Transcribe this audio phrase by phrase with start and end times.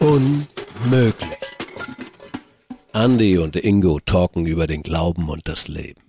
[0.00, 1.28] Unmöglich.
[2.92, 6.00] Andy und Ingo talken über den Glauben und das Leben.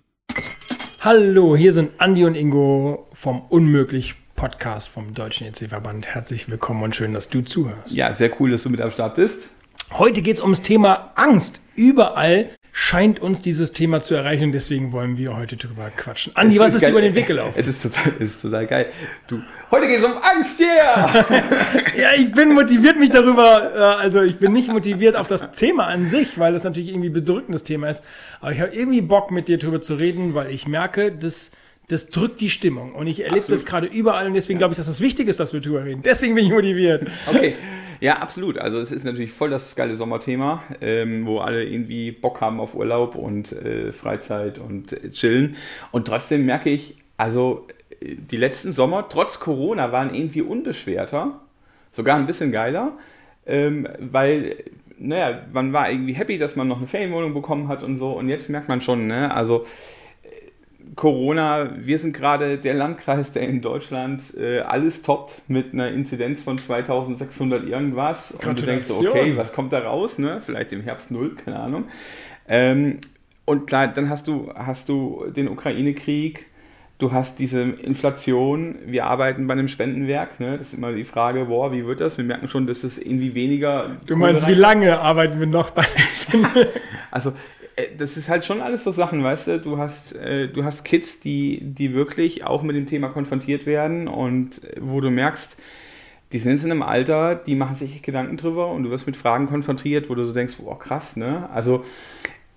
[1.00, 6.06] Hallo, hier sind Andy und Ingo vom Unmöglich Podcast vom Deutschen EC-Verband.
[6.06, 7.94] Herzlich willkommen und schön, dass du zuhörst.
[7.94, 9.50] Ja, sehr cool, dass du mit am Start bist.
[9.92, 11.60] Heute geht es ums Thema Angst.
[11.76, 16.34] Überall scheint uns dieses Thema zu erreichen und deswegen wollen wir heute drüber quatschen.
[16.34, 17.52] Andi, was ist, ist dir über den Weg gelaufen?
[17.54, 18.86] Es ist total, es ist total geil.
[19.28, 21.24] Du, heute geht es um Angst, yeah!
[21.96, 25.86] ja, ich bin motiviert mich darüber, äh, also ich bin nicht motiviert auf das Thema
[25.86, 28.02] an sich, weil das natürlich irgendwie bedrückendes Thema ist,
[28.40, 31.50] aber ich habe irgendwie Bock mit dir drüber zu reden, weil ich merke, dass
[31.88, 32.94] das drückt die Stimmung.
[32.94, 34.60] Und ich erlebe das gerade überall und deswegen ja.
[34.60, 36.02] glaube ich, dass das wichtig ist, dass wir drüber reden.
[36.02, 37.06] Deswegen bin ich motiviert.
[37.26, 37.54] Okay.
[38.00, 38.58] Ja, absolut.
[38.58, 42.74] Also es ist natürlich voll das geile Sommerthema, ähm, wo alle irgendwie Bock haben auf
[42.74, 45.54] Urlaub und äh, Freizeit und äh, chillen.
[45.92, 47.68] Und trotzdem merke ich, also
[48.02, 51.40] die letzten Sommer, trotz Corona, waren irgendwie unbeschwerter,
[51.92, 52.98] sogar ein bisschen geiler,
[53.46, 54.56] ähm, weil
[54.98, 58.12] naja, man war irgendwie happy, dass man noch eine Ferienwohnung bekommen hat und so.
[58.12, 59.64] Und jetzt merkt man schon, ne, also
[60.94, 66.42] Corona, wir sind gerade der Landkreis, der in Deutschland äh, alles toppt mit einer Inzidenz
[66.42, 68.32] von 2600 irgendwas.
[68.32, 70.18] Und du denkst, okay, was kommt da raus?
[70.18, 70.42] Ne?
[70.44, 71.84] Vielleicht im Herbst null, keine Ahnung.
[72.48, 72.98] Ähm,
[73.44, 76.46] und klar, dann hast du, hast du den Ukraine-Krieg,
[76.98, 80.58] du hast diese Inflation, wir arbeiten bei einem Spendenwerk, ne?
[80.58, 82.18] das ist immer die Frage, boah, wie wird das?
[82.18, 83.96] Wir merken schon, dass es irgendwie weniger...
[84.06, 85.84] Du meinst, wie lange arbeiten wir noch bei
[86.32, 86.46] dem
[87.10, 87.32] Also
[87.98, 91.20] das ist halt schon alles so Sachen, weißt du, du hast, äh, du hast Kids,
[91.20, 95.56] die, die wirklich auch mit dem Thema konfrontiert werden und äh, wo du merkst,
[96.32, 99.46] die sind in einem Alter, die machen sich Gedanken drüber und du wirst mit Fragen
[99.46, 101.48] konfrontiert, wo du so denkst, boah, krass, ne?
[101.50, 101.84] Also,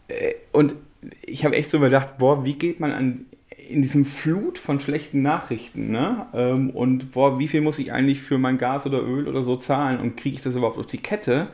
[0.07, 0.75] äh, und
[1.21, 3.25] ich habe echt so überdacht, boah, wie geht man an
[3.67, 6.27] in diesem Flut von schlechten Nachrichten, ne?
[6.33, 9.55] Ähm, und boah, wie viel muss ich eigentlich für mein Gas oder Öl oder so
[9.57, 11.47] zahlen und kriege ich das überhaupt auf die Kette?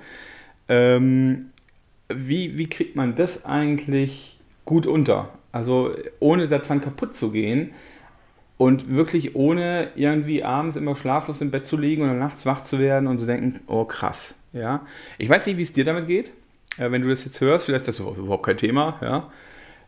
[0.68, 1.51] Ähm,
[2.16, 5.30] wie, wie kriegt man das eigentlich gut unter?
[5.52, 7.72] Also ohne daran kaputt zu gehen
[8.58, 12.80] und wirklich ohne irgendwie abends immer schlaflos im Bett zu liegen oder nachts wach zu
[12.80, 14.86] werden und zu denken, oh krass, ja.
[15.18, 16.32] Ich weiß nicht, wie es dir damit geht.
[16.78, 19.32] Äh, wenn du das jetzt hörst, vielleicht ist das überhaupt kein Thema, ja.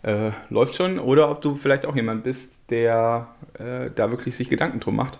[0.04, 1.00] Äh, läuft schon.
[1.00, 5.20] Oder ob du vielleicht auch jemand bist, der äh, da wirklich sich Gedanken drum macht.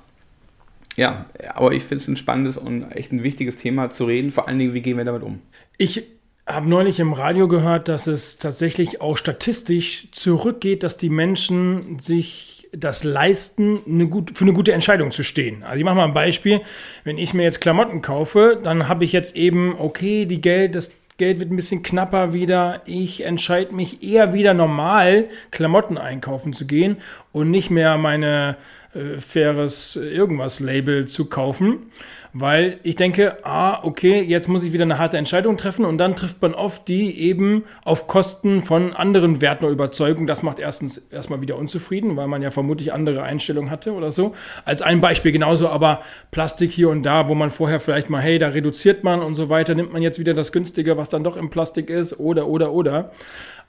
[0.96, 4.32] Ja, aber ich finde es ein spannendes und echt ein wichtiges Thema zu reden.
[4.32, 5.40] Vor allen Dingen, wie gehen wir damit um?
[5.78, 6.08] Ich
[6.46, 12.68] habe neulich im Radio gehört, dass es tatsächlich auch statistisch zurückgeht, dass die Menschen sich
[12.76, 15.64] das leisten, eine gut, für eine gute Entscheidung zu stehen.
[15.64, 16.62] Also ich mache mal ein Beispiel.
[17.04, 20.92] Wenn ich mir jetzt Klamotten kaufe, dann habe ich jetzt eben, okay, die Geld, das
[21.18, 22.82] Geld wird ein bisschen knapper wieder.
[22.86, 26.98] Ich entscheide mich eher wieder normal Klamotten einkaufen zu gehen
[27.32, 28.58] und nicht mehr meine
[28.96, 31.92] äh, faires irgendwas Label zu kaufen
[32.34, 36.16] weil ich denke, ah, okay, jetzt muss ich wieder eine harte Entscheidung treffen und dann
[36.16, 40.26] trifft man oft die eben auf Kosten von anderen Werten oder Überzeugung.
[40.26, 44.34] Das macht erstens erstmal wieder unzufrieden, weil man ja vermutlich andere Einstellungen hatte oder so.
[44.66, 46.02] Als ein Beispiel genauso, aber
[46.32, 49.50] Plastik hier und da, wo man vorher vielleicht mal, hey, da reduziert man und so
[49.50, 52.74] weiter, nimmt man jetzt wieder das günstige, was dann doch im Plastik ist oder, oder,
[52.74, 53.12] oder.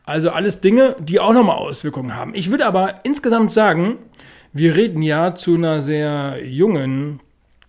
[0.07, 2.35] Also alles Dinge, die auch nochmal Auswirkungen haben.
[2.35, 3.99] Ich würde aber insgesamt sagen,
[4.53, 7.21] wir reden ja zu einer sehr jungen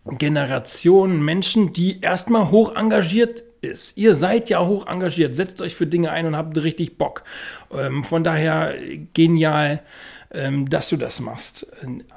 [0.05, 3.97] Generation Menschen, die erstmal hoch engagiert ist.
[3.97, 7.23] Ihr seid ja hoch engagiert, setzt euch für Dinge ein und habt richtig Bock.
[7.71, 8.75] Ähm, von daher
[9.13, 9.81] genial,
[10.31, 11.67] ähm, dass du das machst.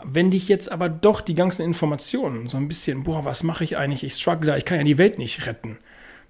[0.04, 3.76] Wenn dich jetzt aber doch die ganzen Informationen so ein bisschen, boah, was mache ich
[3.78, 4.04] eigentlich?
[4.04, 5.78] Ich struggle da, ich kann ja die Welt nicht retten.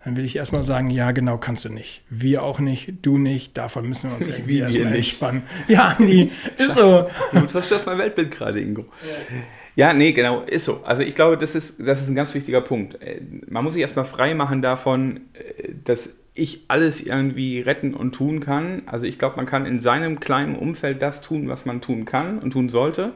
[0.05, 2.03] Dann will ich erstmal sagen, ja, genau, kannst du nicht.
[2.09, 5.43] Wir auch nicht, du nicht, davon müssen wir uns irgendwie erstmal entspannen.
[5.69, 7.09] Ja, Andi, ist so.
[7.33, 8.83] Du zerstörst mein Weltbild gerade, Ingo.
[8.83, 9.37] Ja.
[9.79, 10.83] Ja, nee, genau, ist so.
[10.85, 13.01] Also ich glaube, das ist, das ist ein ganz wichtiger Punkt.
[13.01, 18.13] Äh, man muss sich erstmal frei machen davon, äh, dass ich alles irgendwie retten und
[18.13, 18.83] tun kann.
[18.87, 22.41] Also ich glaube, man kann in seinem kleinen Umfeld das tun, was man tun kann
[22.41, 23.13] und tun sollte.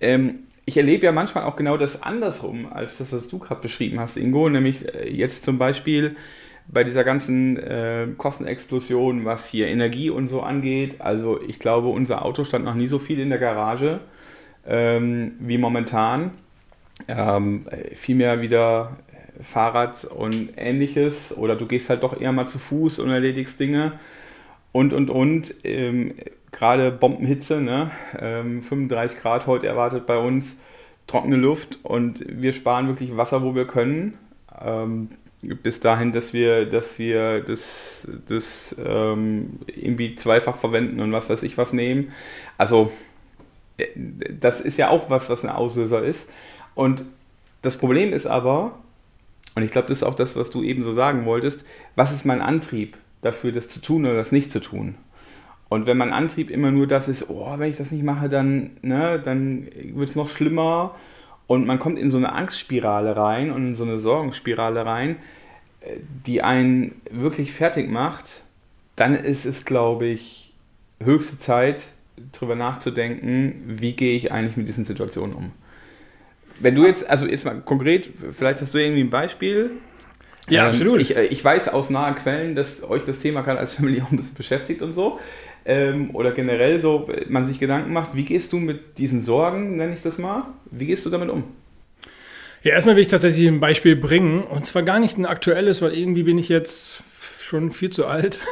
[0.00, 3.98] Ähm, ich erlebe ja manchmal auch genau das andersrum, als das, was du gerade beschrieben
[3.98, 4.50] hast, Ingo.
[4.50, 6.14] Nämlich äh, jetzt zum Beispiel
[6.66, 11.00] bei dieser ganzen äh, Kostenexplosion, was hier Energie und so angeht.
[11.00, 14.00] Also ich glaube, unser Auto stand noch nie so viel in der Garage
[14.66, 16.32] ähm, wie momentan.
[17.08, 18.98] Ähm, vielmehr wieder
[19.40, 23.92] Fahrrad und ähnliches oder du gehst halt doch eher mal zu Fuß und erledigst Dinge
[24.72, 25.54] und und und.
[25.64, 26.12] Ähm,
[26.50, 27.90] Gerade Bombenhitze, ne?
[28.12, 30.58] 35 ähm, Grad heute erwartet bei uns,
[31.06, 34.18] trockene Luft und wir sparen wirklich Wasser, wo wir können.
[34.60, 35.10] Ähm,
[35.40, 41.44] bis dahin, dass wir, dass wir das, das ähm, irgendwie zweifach verwenden und was weiß
[41.44, 42.12] ich was nehmen.
[42.56, 42.90] Also
[43.96, 46.28] das ist ja auch was, was ein Auslöser ist.
[46.74, 47.04] Und
[47.62, 48.78] Das Problem ist aber,
[49.56, 51.64] und ich glaube, das ist auch das, was du eben so sagen wolltest,
[51.96, 54.96] was ist mein Antrieb dafür, das zu tun oder das nicht zu tun?
[55.68, 58.70] Und wenn mein Antrieb immer nur das ist, oh, wenn ich das nicht mache, dann,
[58.82, 60.94] ne, dann wird es noch schlimmer
[61.46, 65.16] und man kommt in so eine Angstspirale rein und in so eine Sorgenspirale rein,
[65.80, 68.42] äh, die einen wirklich fertig macht,
[68.96, 70.52] dann ist es, glaube ich,
[71.02, 71.88] höchste Zeit,
[72.32, 75.52] darüber nachzudenken, wie gehe ich eigentlich mit diesen Situationen um.
[76.60, 79.70] Wenn du jetzt, also jetzt mal konkret, vielleicht hast du irgendwie ein Beispiel.
[80.48, 81.00] Ja, Ähm, absolut.
[81.00, 84.10] Ich, äh, ich weiß aus nahen Quellen, dass euch das Thema gerade als Family auch
[84.10, 85.20] ein bisschen beschäftigt und so.
[85.68, 89.92] Ähm, oder generell so, man sich Gedanken macht, wie gehst du mit diesen Sorgen, nenne
[89.92, 91.44] ich das mal, wie gehst du damit um?
[92.62, 94.42] Ja, erstmal will ich tatsächlich ein Beispiel bringen.
[94.42, 97.02] Und zwar gar nicht ein aktuelles, weil irgendwie bin ich jetzt
[97.40, 98.40] schon viel zu alt.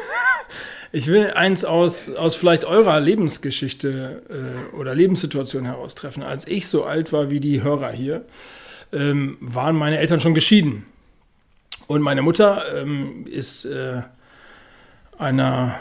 [0.92, 6.22] Ich will eins aus, aus vielleicht eurer Lebensgeschichte äh, oder Lebenssituation heraustreffen.
[6.22, 8.24] Als ich so alt war wie die Hörer hier,
[8.92, 10.86] ähm, waren meine Eltern schon geschieden.
[11.86, 14.02] Und meine Mutter ähm, ist äh,
[15.18, 15.78] einer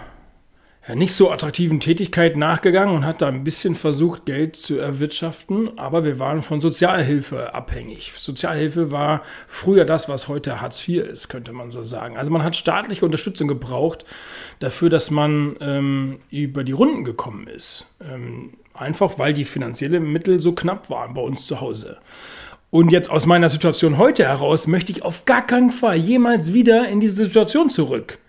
[0.87, 5.79] ja, nicht so attraktiven Tätigkeit nachgegangen und hat da ein bisschen versucht, Geld zu erwirtschaften,
[5.79, 8.13] aber wir waren von Sozialhilfe abhängig.
[8.17, 12.17] Sozialhilfe war früher das, was heute Hartz IV ist, könnte man so sagen.
[12.17, 14.05] Also man hat staatliche Unterstützung gebraucht
[14.59, 17.87] dafür, dass man ähm, über die Runden gekommen ist.
[18.01, 21.97] Ähm, einfach weil die finanziellen Mittel so knapp waren bei uns zu Hause.
[22.69, 26.87] Und jetzt aus meiner Situation heute heraus möchte ich auf gar keinen Fall jemals wieder
[26.89, 28.19] in diese Situation zurück.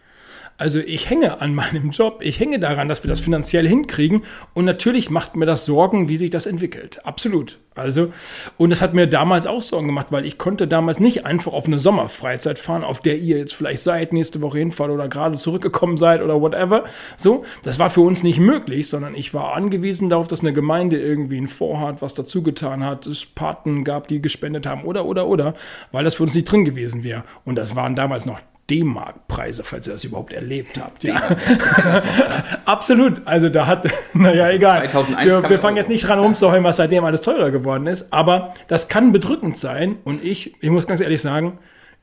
[0.58, 4.22] Also ich hänge an meinem Job, ich hänge daran, dass wir das finanziell hinkriegen
[4.54, 7.04] und natürlich macht mir das Sorgen, wie sich das entwickelt.
[7.04, 7.58] Absolut.
[7.74, 8.10] Also
[8.56, 11.66] und das hat mir damals auch Sorgen gemacht, weil ich konnte damals nicht einfach auf
[11.66, 15.98] eine Sommerfreizeit fahren, auf der ihr jetzt vielleicht seid, nächste Woche hinfahrt oder gerade zurückgekommen
[15.98, 16.84] seid oder whatever.
[17.18, 20.98] So, das war für uns nicht möglich, sondern ich war angewiesen darauf, dass eine Gemeinde
[20.98, 25.26] irgendwie ein Vorhat, was dazu getan hat, es Paten gab, die gespendet haben oder oder
[25.26, 25.52] oder,
[25.92, 27.24] weil das für uns nicht drin gewesen wäre.
[27.44, 31.04] Und das waren damals noch D-Mark-Preise, falls ihr das überhaupt erlebt habt.
[31.04, 31.16] Ja.
[32.64, 33.26] Absolut.
[33.26, 34.90] Also da hat, naja, egal.
[34.90, 38.12] 2001 Wir, wir fangen jetzt nicht dran rumzuheulen, was seitdem alles teurer geworden ist.
[38.12, 39.98] Aber das kann bedrückend sein.
[40.04, 41.58] Und ich, ich muss ganz ehrlich sagen,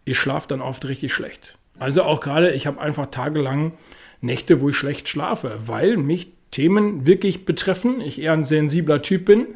[0.05, 1.57] ich schlafe dann oft richtig schlecht.
[1.79, 3.73] Also auch gerade, ich habe einfach tagelang
[4.21, 7.99] Nächte, wo ich schlecht schlafe, weil mich Themen wirklich betreffen.
[7.99, 9.47] Ich eher ein sensibler Typ bin,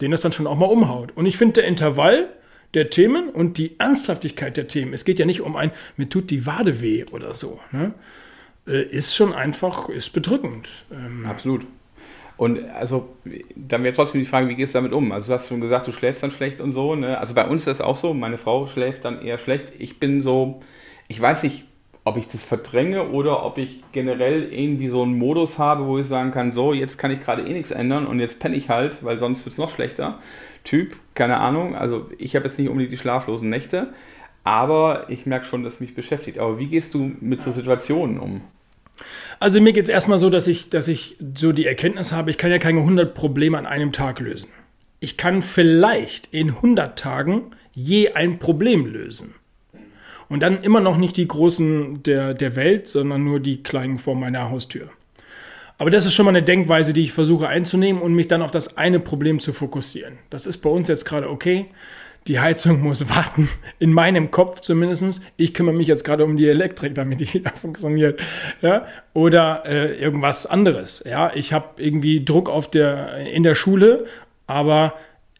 [0.00, 1.12] den das dann schon auch mal umhaut.
[1.14, 2.28] Und ich finde, der Intervall
[2.74, 6.30] der Themen und die Ernsthaftigkeit der Themen, es geht ja nicht um ein, mir tut
[6.30, 7.94] die Wade weh oder so, ne?
[8.66, 10.68] äh, ist schon einfach, ist bedrückend.
[10.92, 11.66] Ähm, Absolut.
[12.36, 13.14] Und also,
[13.54, 15.12] dann wäre trotzdem die Frage, wie gehst du damit um?
[15.12, 16.96] Also, du hast schon gesagt, du schläfst dann schlecht und so.
[16.96, 17.16] Ne?
[17.18, 18.12] Also, bei uns ist das auch so.
[18.12, 19.72] Meine Frau schläft dann eher schlecht.
[19.78, 20.60] Ich bin so,
[21.06, 21.64] ich weiß nicht,
[22.04, 26.06] ob ich das verdränge oder ob ich generell irgendwie so einen Modus habe, wo ich
[26.06, 29.02] sagen kann, so, jetzt kann ich gerade eh nichts ändern und jetzt penne ich halt,
[29.02, 30.18] weil sonst wird es noch schlechter.
[30.64, 31.74] Typ, keine Ahnung.
[31.74, 33.94] Also, ich habe jetzt nicht unbedingt die schlaflosen Nächte,
[34.44, 36.38] aber ich merke schon, dass mich beschäftigt.
[36.38, 38.42] Aber wie gehst du mit so Situationen um?
[39.40, 42.38] Also mir geht es erstmal so, dass ich, dass ich so die Erkenntnis habe, ich
[42.38, 44.48] kann ja keine 100 Probleme an einem Tag lösen.
[45.00, 49.34] Ich kann vielleicht in 100 Tagen je ein Problem lösen.
[50.34, 54.16] Und dann immer noch nicht die großen der, der Welt, sondern nur die kleinen vor
[54.16, 54.90] meiner Haustür.
[55.78, 58.50] Aber das ist schon mal eine Denkweise, die ich versuche einzunehmen und mich dann auf
[58.50, 60.18] das eine Problem zu fokussieren.
[60.30, 61.66] Das ist bei uns jetzt gerade okay.
[62.26, 63.48] Die Heizung muss warten,
[63.78, 65.22] in meinem Kopf zumindest.
[65.36, 68.18] Ich kümmere mich jetzt gerade um die Elektrik, damit die wieder funktioniert.
[68.60, 68.88] Ja?
[69.12, 71.04] Oder äh, irgendwas anderes.
[71.08, 71.30] Ja?
[71.32, 74.06] Ich habe irgendwie Druck auf der, in der Schule,
[74.48, 74.94] aber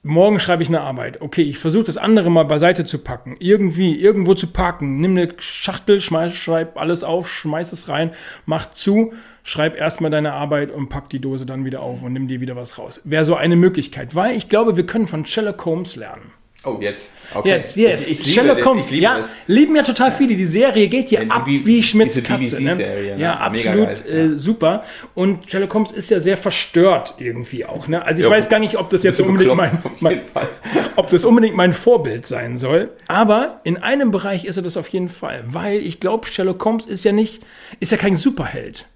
[0.04, 1.20] morgen schreibe ich eine Arbeit.
[1.20, 3.37] Okay, ich versuche das andere mal beiseite zu packen.
[3.40, 5.00] Irgendwie, irgendwo zu parken.
[5.00, 8.12] Nimm eine Schachtel, schmeiß, schreib alles auf, schmeiß es rein,
[8.46, 12.28] mach zu, schreib erstmal deine Arbeit und pack die Dose dann wieder auf und nimm
[12.28, 13.00] dir wieder was raus.
[13.04, 16.32] Wäre so eine Möglichkeit, weil ich glaube, wir können von Sherlock Holmes lernen.
[16.66, 17.11] Oh, jetzt.
[17.35, 17.49] Okay.
[17.50, 18.11] Jetzt, jetzt.
[18.11, 18.90] Ich, ich liebe Sherlock den- Holmes.
[18.90, 19.28] Liebe ja, das.
[19.47, 20.35] lieben ja total viele.
[20.37, 22.62] Die Serie geht hier Ja, die ab B- wie Schmitz diese Katze.
[22.62, 22.71] Ne?
[22.76, 23.21] BBC-Serie, ne?
[23.23, 24.85] Ja, absolut geil, äh, super.
[25.14, 27.87] Und Sherlock Holmes ist ja sehr verstört irgendwie auch.
[27.88, 28.04] Ne?
[28.04, 30.21] Also ich Ja, weiß gar nicht, ob das jetzt unbedingt mein, mein,
[30.97, 32.90] ob das unbedingt mein Vorbild sein soll.
[33.09, 36.87] Aber in einem Bereich ist er das auf jeden Fall, weil ich glaube, Sherlock Holmes
[36.87, 37.42] ist ja nicht,
[37.80, 38.87] ist ja kein Superheld.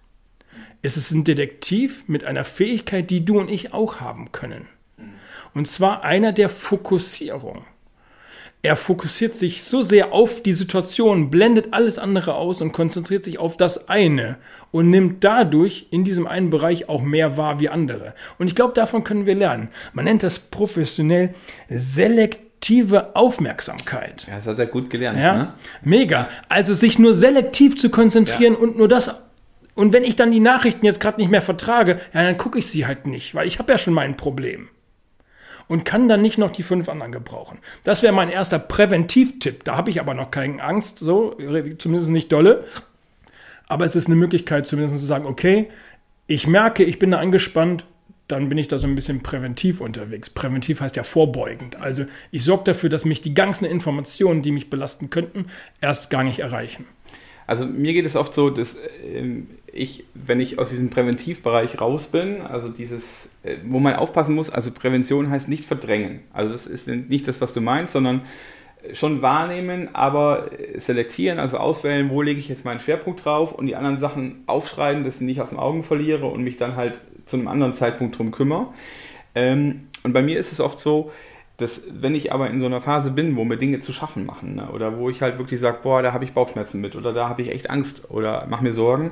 [0.81, 4.69] Es ist ein Detektiv mit einer Fähigkeit, die du und ich auch haben können.
[5.59, 7.65] Und zwar einer der Fokussierung.
[8.63, 13.41] Er fokussiert sich so sehr auf die Situation, blendet alles andere aus und konzentriert sich
[13.41, 14.37] auf das eine
[14.71, 18.15] und nimmt dadurch in diesem einen Bereich auch mehr wahr wie andere.
[18.39, 19.69] Und ich glaube, davon können wir lernen.
[19.95, 21.35] Man nennt das professionell
[21.69, 24.29] selektive Aufmerksamkeit.
[24.29, 25.19] Ja, das hat er gut gelernt.
[25.19, 25.53] Ja, Ne?
[25.83, 26.29] mega.
[26.49, 29.13] Also sich nur selektiv zu konzentrieren und nur das.
[29.75, 32.69] Und wenn ich dann die Nachrichten jetzt gerade nicht mehr vertrage, ja, dann gucke ich
[32.69, 34.69] sie halt nicht, weil ich habe ja schon mein Problem.
[35.69, 37.59] Und kann dann nicht noch die fünf anderen gebrauchen.
[37.85, 39.65] Das wäre mein erster Präventivtipp.
[39.65, 41.37] Da habe ich aber noch keine Angst, so,
[41.79, 42.65] zumindest nicht dolle.
[43.69, 45.69] Aber es ist eine Möglichkeit, zumindest zu sagen, okay,
[46.27, 47.85] ich merke, ich bin da angespannt,
[48.29, 50.29] dann bin ich da so ein bisschen präventiv unterwegs.
[50.29, 51.77] Präventiv heißt ja vorbeugend.
[51.77, 55.47] Also ich sorge dafür, dass mich die ganzen Informationen, die mich belasten könnten,
[55.81, 56.87] erst gar nicht erreichen.
[57.47, 59.43] Also mir geht es oft so, dass äh,
[59.79, 64.51] ich, wenn ich aus diesem Präventivbereich raus bin, also dieses, äh, wo man aufpassen muss,
[64.51, 66.21] also Prävention heißt nicht verdrängen.
[66.33, 68.23] Also es ist nicht das, was du meinst, sondern
[68.93, 73.77] schon wahrnehmen, aber selektieren, also auswählen, wo lege ich jetzt meinen Schwerpunkt drauf und die
[73.77, 77.37] anderen Sachen aufschreiben, dass ich nicht aus den Augen verliere und mich dann halt zu
[77.37, 78.69] einem anderen Zeitpunkt drum kümmere.
[79.35, 81.11] Ähm, und bei mir ist es oft so,
[81.57, 84.55] dass wenn ich aber in so einer Phase bin, wo mir Dinge zu schaffen machen,
[84.55, 87.29] ne, oder wo ich halt wirklich sage, boah, da habe ich Bauchschmerzen mit oder da
[87.29, 89.11] habe ich echt Angst oder mache mir Sorgen,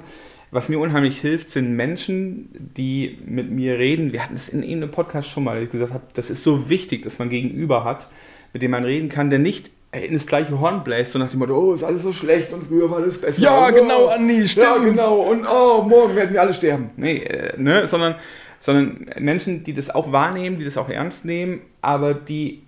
[0.50, 4.12] was mir unheimlich hilft, sind Menschen, die mit mir reden.
[4.12, 7.02] Wir hatten das in einem Podcast schon mal, ich gesagt habe, das ist so wichtig,
[7.02, 8.08] dass man gegenüber hat,
[8.52, 11.38] mit dem man reden kann, der nicht in das gleiche Horn bläst, so nach dem
[11.38, 13.42] Motto, oh, ist alles so schlecht und früher war alles besser.
[13.42, 14.66] Ja, und, genau, oh, Andi, stimmt.
[14.66, 16.90] Ja, genau, und oh, morgen werden wir alle sterben.
[16.96, 18.16] Nee, äh, ne, sondern,
[18.58, 22.62] sondern Menschen, die das auch wahrnehmen, die das auch ernst nehmen, aber die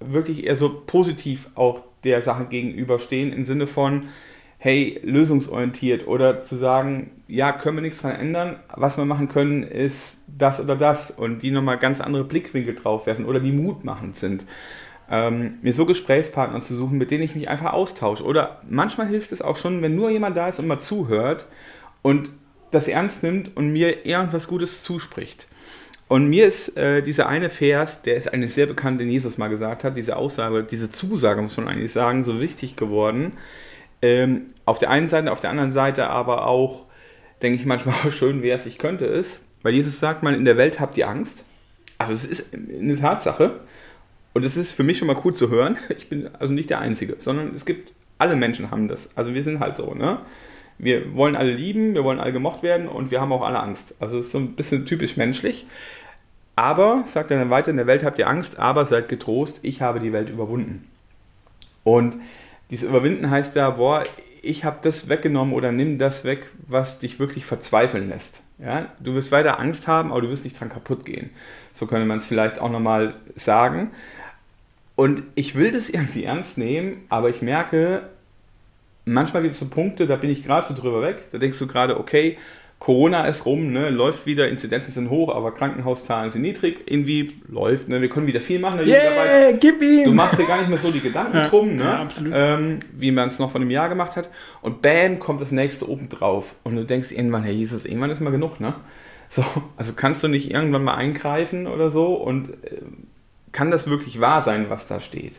[0.00, 4.04] wirklich eher so positiv auch der Sache gegenüberstehen, im Sinne von,
[4.60, 9.64] hey, lösungsorientiert oder zu sagen, ja, können wir nichts daran ändern, was wir machen können,
[9.64, 14.16] ist das oder das und die nochmal ganz andere Blickwinkel drauf werfen oder die mutmachend
[14.16, 14.44] sind
[15.10, 18.24] ähm, mir so Gesprächspartner zu suchen, mit denen ich mich einfach austausche.
[18.24, 21.46] Oder manchmal hilft es auch schon, wenn nur jemand da ist und mal zuhört
[22.02, 22.30] und
[22.70, 25.48] das ernst nimmt und mir irgendwas Gutes zuspricht.
[26.06, 29.48] Und mir ist äh, dieser eine Vers, der ist eigentlich sehr bekannt, den Jesus mal
[29.48, 33.32] gesagt hat, diese Aussage, diese Zusage, muss man eigentlich sagen, so wichtig geworden.
[34.02, 36.86] Ähm, auf der einen Seite, auf der anderen Seite aber auch,
[37.42, 39.40] denke ich manchmal, schön wäre es, ich könnte es.
[39.62, 41.44] Weil Jesus sagt mal, in der Welt habt ihr Angst.
[41.98, 43.60] Also es ist eine Tatsache.
[44.32, 45.76] Und das ist für mich schon mal cool zu hören.
[45.96, 49.10] Ich bin also nicht der Einzige, sondern es gibt, alle Menschen haben das.
[49.16, 50.18] Also wir sind halt so, ne?
[50.78, 53.94] Wir wollen alle lieben, wir wollen alle gemocht werden und wir haben auch alle Angst.
[54.00, 55.66] Also es ist so ein bisschen typisch menschlich.
[56.56, 59.82] Aber, sagt er dann weiter, in der Welt habt ihr Angst, aber seid getrost, ich
[59.82, 60.86] habe die Welt überwunden.
[61.84, 62.16] Und
[62.70, 64.04] dieses Überwinden heißt ja, boah,
[64.42, 68.42] ich habe das weggenommen oder nimm das weg, was dich wirklich verzweifeln lässt.
[68.58, 68.88] Ja?
[69.00, 71.30] Du wirst weiter Angst haben, aber du wirst nicht dran kaputt gehen.
[71.72, 73.90] So könnte man es vielleicht auch nochmal sagen.
[74.96, 78.08] Und ich will das irgendwie ernst nehmen, aber ich merke,
[79.04, 81.28] manchmal gibt es so Punkte, da bin ich gerade so drüber weg.
[81.32, 82.38] Da denkst du gerade, okay,
[82.80, 86.80] Corona ist rum, ne, läuft wieder, Inzidenzen sind hoch, aber Krankenhauszahlen sind niedrig.
[86.86, 88.86] Irgendwie läuft, ne, wir können wieder viel machen.
[88.86, 90.04] Yeah, gib ihm!
[90.04, 92.08] Du machst dir gar nicht mehr so die Gedanken Ja, drum, ne, ja.
[92.32, 94.30] Ähm, wie man es noch vor einem Jahr gemacht hat.
[94.62, 96.54] Und bam, kommt das nächste oben drauf.
[96.64, 98.74] Und du denkst irgendwann, Herr Jesus, irgendwann ist mal genug, ne?
[99.28, 99.44] So,
[99.76, 102.80] also kannst du nicht irgendwann mal eingreifen oder so und äh,
[103.52, 105.38] kann das wirklich wahr sein, was da steht?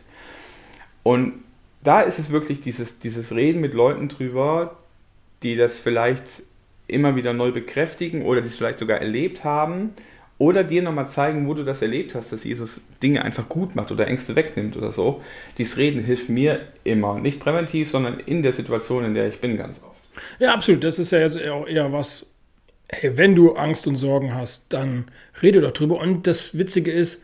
[1.02, 1.34] Und
[1.82, 4.76] da ist es wirklich dieses, dieses Reden mit Leuten drüber,
[5.42, 6.44] die das vielleicht
[6.92, 9.90] immer wieder neu bekräftigen oder die vielleicht sogar erlebt haben
[10.38, 13.92] oder dir nochmal zeigen, wo du das erlebt hast, dass Jesus Dinge einfach gut macht
[13.92, 15.22] oder Ängste wegnimmt oder so.
[15.56, 17.18] Dieses Reden hilft mir immer.
[17.18, 20.00] Nicht präventiv, sondern in der Situation, in der ich bin, ganz oft.
[20.40, 20.82] Ja, absolut.
[20.82, 22.26] Das ist ja jetzt auch eher was,
[22.88, 25.06] hey, wenn du Angst und Sorgen hast, dann
[25.42, 26.00] rede doch drüber.
[26.00, 27.22] Und das Witzige ist,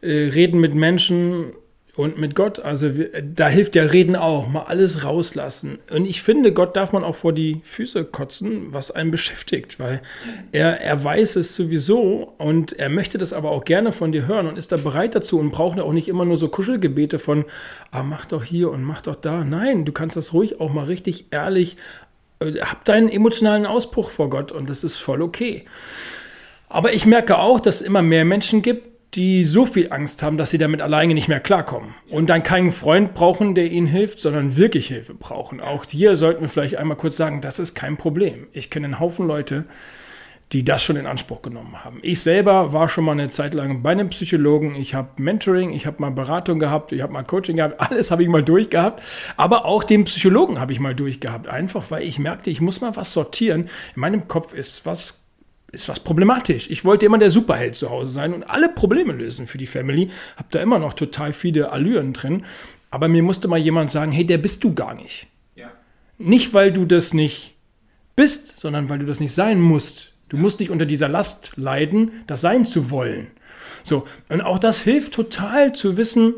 [0.00, 1.52] äh, reden mit Menschen
[1.96, 5.78] und mit Gott, also wir, da hilft ja Reden auch, mal alles rauslassen.
[5.90, 10.02] Und ich finde, Gott darf man auch vor die Füße kotzen, was einen beschäftigt, weil
[10.52, 14.46] er, er weiß es sowieso und er möchte das aber auch gerne von dir hören
[14.46, 17.46] und ist da bereit dazu und braucht auch nicht immer nur so Kuschelgebete von,
[17.90, 19.42] ah, mach doch hier und mach doch da.
[19.42, 21.78] Nein, du kannst das ruhig auch mal richtig ehrlich,
[22.40, 25.64] äh, hab deinen emotionalen Ausbruch vor Gott und das ist voll okay.
[26.68, 30.36] Aber ich merke auch, dass es immer mehr Menschen gibt, die so viel Angst haben,
[30.36, 34.20] dass sie damit alleine nicht mehr klarkommen und dann keinen Freund brauchen, der ihnen hilft,
[34.20, 35.60] sondern wirklich Hilfe brauchen.
[35.60, 38.46] Auch hier sollten wir vielleicht einmal kurz sagen, das ist kein Problem.
[38.52, 39.64] Ich kenne einen Haufen Leute,
[40.52, 41.98] die das schon in Anspruch genommen haben.
[42.02, 44.76] Ich selber war schon mal eine Zeit lang bei einem Psychologen.
[44.76, 48.22] Ich habe Mentoring, ich habe mal Beratung gehabt, ich habe mal Coaching gehabt, alles habe
[48.22, 49.02] ich mal durchgehabt.
[49.36, 51.48] Aber auch den Psychologen habe ich mal durchgehabt.
[51.48, 53.62] Einfach, weil ich merkte, ich muss mal was sortieren.
[53.94, 55.25] In meinem Kopf ist was
[55.72, 56.70] ist was problematisch.
[56.70, 60.10] Ich wollte immer der Superheld zu Hause sein und alle Probleme lösen für die Family.
[60.36, 62.44] Hab da immer noch total viele Allüren drin.
[62.90, 65.26] Aber mir musste mal jemand sagen, hey, der bist du gar nicht.
[65.54, 65.70] Ja.
[66.18, 67.56] Nicht, weil du das nicht
[68.14, 70.12] bist, sondern weil du das nicht sein musst.
[70.28, 73.28] Du musst nicht unter dieser Last leiden, das sein zu wollen.
[73.84, 76.34] So, und auch das hilft total zu wissen,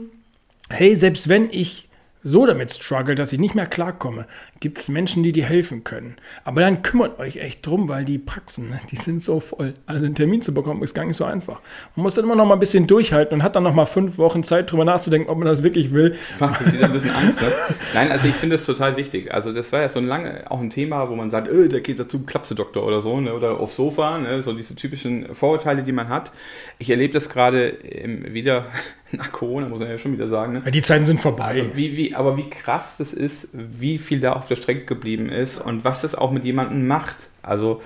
[0.69, 1.88] hey, selbst wenn ich
[2.29, 4.27] so damit struggle, dass ich nicht mehr klarkomme,
[4.61, 6.17] gibt es Menschen, die dir helfen können.
[6.45, 9.75] Aber dann kümmert euch echt drum, weil die Praxen, die sind so voll.
[9.87, 11.61] Also einen Termin zu bekommen, ist gar nicht so einfach.
[11.97, 14.19] Man muss dann immer noch mal ein bisschen durchhalten und hat dann noch mal fünf
[14.19, 16.11] Wochen Zeit, drüber nachzudenken, ob man das wirklich will.
[16.11, 17.41] Das macht mir wieder ein bisschen Angst.
[17.41, 17.49] Ne?
[17.95, 19.33] Nein, also ich finde es total wichtig.
[19.33, 21.99] Also das war ja so lange auch ein Thema, wo man sagt, öh, der geht
[21.99, 23.33] dazu Klapse-Doktor oder so, ne?
[23.35, 24.43] oder aufs Sofa, ne?
[24.43, 26.33] so diese typischen Vorurteile, die man hat.
[26.79, 28.67] Ich erlebe das gerade wieder
[29.13, 30.55] nach Corona, muss man ja schon wieder sagen.
[30.55, 30.63] Ne?
[30.65, 31.45] Ja, die Zeiten sind vorbei.
[31.45, 35.29] Also wie, wie, aber wie krass das ist, wie viel da auf der Strecke geblieben
[35.29, 37.31] ist und was das auch mit jemandem macht.
[37.43, 37.81] Also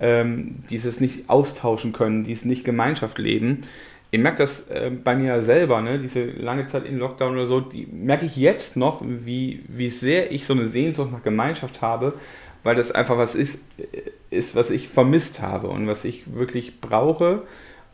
[0.00, 3.64] ähm, dieses nicht austauschen können, dieses nicht Gemeinschaft leben.
[4.10, 5.98] Ich merke das äh, bei mir selber, ne?
[5.98, 10.32] diese lange Zeit in Lockdown oder so, die merke ich jetzt noch, wie, wie sehr
[10.32, 12.14] ich so eine Sehnsucht nach Gemeinschaft habe,
[12.62, 13.60] weil das einfach was ist,
[14.30, 17.42] ist, was ich vermisst habe und was ich wirklich brauche,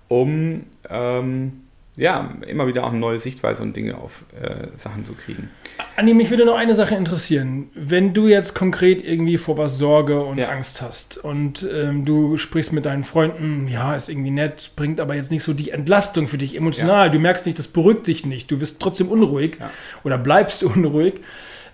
[0.09, 1.63] um ähm,
[1.95, 5.51] ja, immer wieder auch eine neue Sichtweise und Dinge auf äh, Sachen zu kriegen.
[5.97, 7.69] Andi, mich würde noch eine Sache interessieren.
[7.75, 10.49] Wenn du jetzt konkret irgendwie vor was Sorge und ja.
[10.49, 15.17] Angst hast und ähm, du sprichst mit deinen Freunden, ja, ist irgendwie nett, bringt aber
[15.17, 17.07] jetzt nicht so die Entlastung für dich emotional.
[17.07, 17.13] Ja.
[17.13, 18.51] Du merkst nicht, das beruhigt dich nicht.
[18.51, 19.71] Du wirst trotzdem unruhig ja.
[20.03, 21.15] oder bleibst unruhig.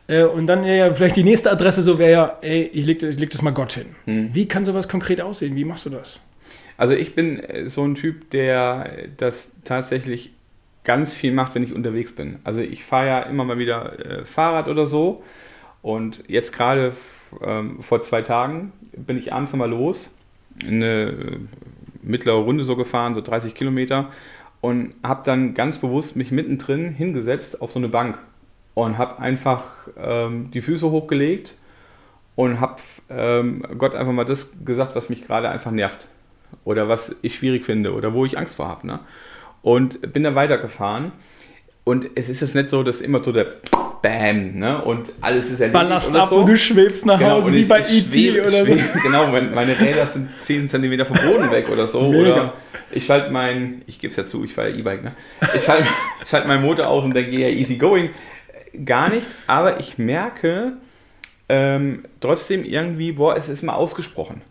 [0.09, 3.21] Äh, und dann ja, vielleicht die nächste Adresse so wäre ja, ey, ich leg, ich
[3.21, 3.87] leg das mal Gott hin.
[4.07, 4.31] Hm.
[4.35, 5.55] Wie kann sowas konkret aussehen?
[5.55, 6.19] Wie machst du das?
[6.79, 10.33] Also ich bin äh, so ein Typ, der das tatsächlich
[10.85, 12.39] ganz viel macht, wenn ich unterwegs bin.
[12.45, 15.23] Also ich fahre ja immer mal wieder äh, Fahrrad oder so.
[15.83, 16.93] Und jetzt gerade
[17.43, 20.15] ähm, vor zwei Tagen bin ich abends nochmal los,
[20.63, 21.39] eine äh,
[22.03, 24.11] mittlere Runde so gefahren, so 30 Kilometer.
[24.61, 28.19] Und habe dann ganz bewusst mich mittendrin hingesetzt auf so eine Bank
[28.75, 29.65] und habe einfach
[29.97, 31.57] ähm, die Füße hochgelegt
[32.35, 36.09] und habe ähm, Gott einfach mal das gesagt, was mich gerade einfach nervt
[36.65, 38.87] oder was ich schwierig finde oder wo ich Angst vor habe.
[38.87, 39.01] Ne?
[39.63, 41.13] Und bin dann weitergefahren.
[41.85, 43.47] Und es ist jetzt nicht so, dass immer so der
[44.03, 44.83] Bam, ne?
[44.83, 45.73] Und alles ist erledigt.
[45.73, 46.37] Ballast ab so.
[46.37, 48.41] und du schwebst nach genau, Hause wie ich, bei E.T.
[48.41, 48.77] oder so.
[49.03, 52.03] genau, meine Räder sind 10 cm vom Boden weg oder so.
[52.03, 52.33] Mega.
[52.33, 52.53] Oder
[52.91, 55.13] ich schalte mein, ich gebe es ja zu, ich fahre E-Bike, ne?
[55.55, 55.87] Ich schalte
[56.27, 58.11] schalt meinen Motor aus und denke, ja, easy going.
[58.85, 60.75] Gar nicht, aber ich merke
[61.49, 64.43] ähm, trotzdem irgendwie, boah, es ist mal ausgesprochen.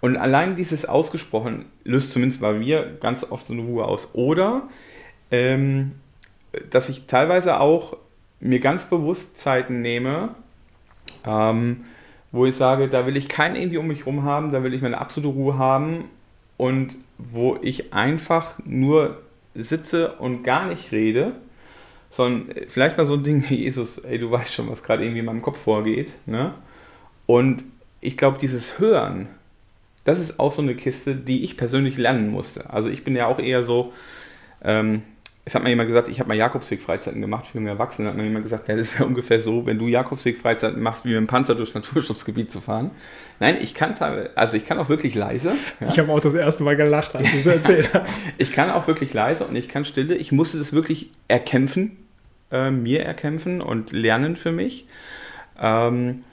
[0.00, 4.10] Und allein dieses Ausgesprochen löst zumindest bei mir ganz oft so eine Ruhe aus.
[4.14, 4.68] Oder
[5.30, 5.92] ähm,
[6.70, 7.96] dass ich teilweise auch
[8.40, 10.34] mir ganz bewusst Zeiten nehme,
[11.26, 11.84] ähm,
[12.32, 14.82] wo ich sage, da will ich keinen irgendwie um mich herum haben, da will ich
[14.82, 16.04] meine absolute Ruhe haben
[16.56, 19.22] und wo ich einfach nur
[19.54, 21.32] sitze und gar nicht rede,
[22.10, 25.26] sondern vielleicht mal so ein Ding, Jesus, ey, du weißt schon, was gerade irgendwie in
[25.26, 26.12] meinem Kopf vorgeht.
[26.26, 26.54] Ne?
[27.26, 27.64] Und
[28.00, 29.28] ich glaube, dieses Hören,
[30.04, 32.70] das ist auch so eine Kiste, die ich persönlich lernen musste.
[32.70, 33.92] Also ich bin ja auch eher so,
[34.62, 35.02] ähm,
[35.46, 38.08] es hat mir jemand gesagt, ich habe mal Jakobsweg-Freizeiten gemacht für junge Erwachsene.
[38.08, 41.08] hat mir jemand gesagt, ja, das ist ja ungefähr so, wenn du Jakobsweg-Freizeiten machst, wie
[41.08, 42.92] mit dem Panzer durchs Naturschutzgebiet zu fahren.
[43.40, 43.94] Nein, ich kann,
[44.36, 45.52] also ich kann auch wirklich leise.
[45.80, 45.88] Ja.
[45.90, 48.22] Ich habe auch das erste Mal gelacht, als du es erzählt hast.
[48.38, 50.14] ich kann auch wirklich leise und ich kann stille.
[50.14, 51.98] Ich musste das wirklich erkämpfen,
[52.50, 54.86] äh, mir erkämpfen und lernen für mich.
[55.60, 56.24] Ähm,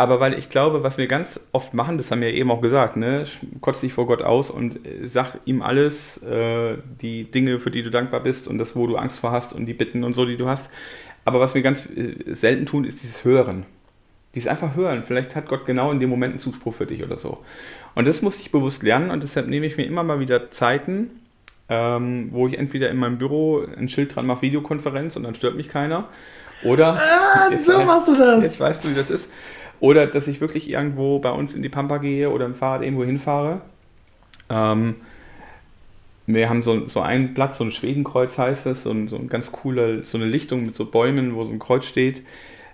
[0.00, 2.96] aber weil ich glaube, was wir ganz oft machen, das haben wir eben auch gesagt,
[2.96, 3.26] ne,
[3.60, 7.82] kotz dich vor Gott aus und äh, sag ihm alles, äh, die Dinge, für die
[7.82, 10.24] du dankbar bist und das, wo du Angst vor hast und die Bitten und so,
[10.24, 10.70] die du hast.
[11.26, 13.66] Aber was wir ganz äh, selten tun, ist dieses Hören.
[14.34, 15.02] Dieses einfach hören.
[15.02, 17.36] Vielleicht hat Gott genau in dem Moment einen Zuspruch für dich oder so.
[17.94, 21.10] Und das musste ich bewusst lernen und deshalb nehme ich mir immer mal wieder Zeiten,
[21.68, 25.56] ähm, wo ich entweder in meinem Büro ein Schild dran mache, Videokonferenz und dann stört
[25.56, 26.08] mich keiner.
[26.62, 26.94] Oder.
[26.94, 28.42] Ah, so machst du das.
[28.42, 29.28] Jetzt weißt du, wie das ist.
[29.80, 33.04] Oder dass ich wirklich irgendwo bei uns in die Pampa gehe oder im Fahrrad irgendwo
[33.04, 33.62] hinfahre.
[34.50, 34.96] Ähm,
[36.26, 39.28] wir haben so, so einen Platz, so ein Schwedenkreuz heißt es, so ein, so ein
[39.28, 42.22] ganz cooler, so eine Lichtung mit so Bäumen, wo so ein Kreuz steht,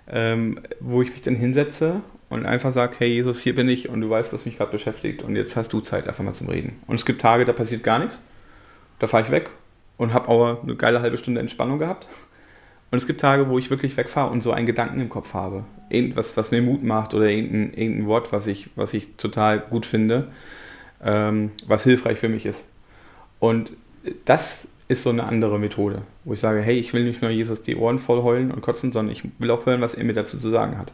[0.09, 4.01] ähm, wo ich mich dann hinsetze und einfach sage, hey Jesus, hier bin ich und
[4.01, 6.81] du weißt, was mich gerade beschäftigt und jetzt hast du Zeit einfach mal zum Reden.
[6.87, 8.21] Und es gibt Tage, da passiert gar nichts,
[8.99, 9.49] da fahre ich weg
[9.97, 12.07] und habe aber eine geile halbe Stunde Entspannung gehabt.
[12.89, 15.65] Und es gibt Tage, wo ich wirklich wegfahre und so einen Gedanken im Kopf habe.
[15.89, 19.85] Irgendwas, was mir Mut macht oder irgendein, irgendein Wort, was ich, was ich total gut
[19.85, 20.27] finde,
[21.03, 22.65] ähm, was hilfreich für mich ist.
[23.39, 23.73] Und
[24.25, 27.61] das ist so eine andere Methode, wo ich sage, hey, ich will nicht nur Jesus
[27.61, 30.37] die Ohren voll heulen und kotzen, sondern ich will auch hören, was er mir dazu
[30.37, 30.93] zu sagen hat.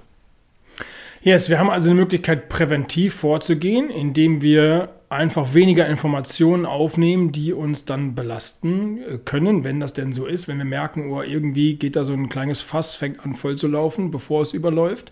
[1.21, 7.54] Yes, wir haben also eine Möglichkeit, präventiv vorzugehen, indem wir einfach weniger Informationen aufnehmen, die
[7.54, 11.76] uns dann belasten äh, können, wenn das denn so ist, wenn wir merken, oh, irgendwie
[11.76, 15.12] geht da so ein kleines Fass, fängt an voll zu laufen, bevor es überläuft.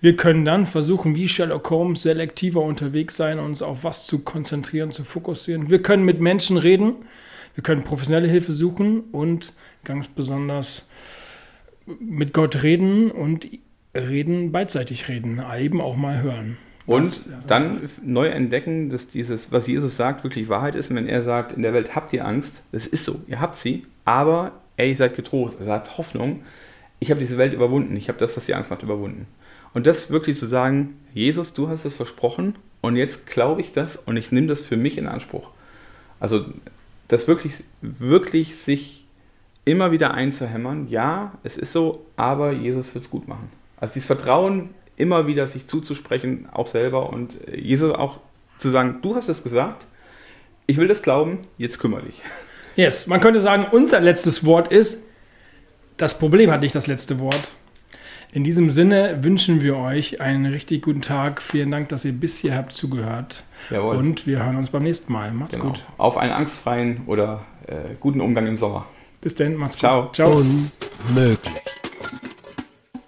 [0.00, 4.92] Wir können dann versuchen, wie Sherlock Holmes selektiver unterwegs sein, uns auf was zu konzentrieren,
[4.92, 5.70] zu fokussieren.
[5.70, 6.96] Wir können mit Menschen reden,
[7.54, 9.52] wir können professionelle Hilfe suchen und
[9.84, 10.88] ganz besonders
[12.00, 13.46] mit Gott reden und
[13.94, 16.56] reden, beidseitig reden, eben auch mal hören.
[16.86, 20.90] Und das, ja, dann neu entdecken, dass dieses, was Jesus sagt, wirklich Wahrheit ist.
[20.90, 23.56] Und wenn er sagt, in der Welt habt ihr Angst, das ist so, ihr habt
[23.56, 26.42] sie, aber ey, ihr seid getrost, ihr habt Hoffnung.
[26.98, 29.26] Ich habe diese Welt überwunden, ich habe das, was die Angst macht, überwunden.
[29.74, 33.96] Und das wirklich zu sagen, Jesus, du hast es versprochen und jetzt glaube ich das
[33.96, 35.50] und ich nehme das für mich in Anspruch.
[36.20, 36.46] Also
[37.08, 39.04] das wirklich, wirklich sich
[39.64, 43.50] immer wieder einzuhämmern, ja, es ist so, aber Jesus wird es gut machen.
[43.76, 44.70] Also dieses Vertrauen
[45.02, 48.20] immer wieder sich zuzusprechen, auch selber und Jesus auch
[48.58, 49.86] zu sagen, du hast es gesagt,
[50.66, 52.22] ich will das glauben, jetzt kümmere dich.
[52.76, 55.08] Yes, man könnte sagen, unser letztes Wort ist,
[55.96, 57.52] das Problem hat nicht das letzte Wort.
[58.34, 61.42] In diesem Sinne wünschen wir euch einen richtig guten Tag.
[61.42, 63.44] Vielen Dank, dass ihr bis hier habt zugehört.
[63.68, 63.96] Jawohl.
[63.96, 65.32] Und wir hören uns beim nächsten Mal.
[65.32, 65.68] Macht's genau.
[65.68, 65.84] gut.
[65.98, 68.86] Auf einen angstfreien oder äh, guten Umgang im Sommer.
[69.20, 70.04] Bis dann, macht's Ciao.
[70.04, 70.16] gut.
[70.16, 70.42] Ciao.
[71.08, 71.52] Unmöglich.